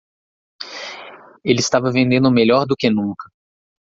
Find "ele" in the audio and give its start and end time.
1.43-1.59